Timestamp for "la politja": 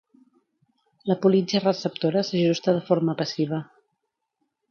1.11-1.61